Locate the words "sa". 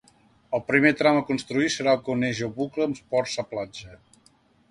3.35-3.49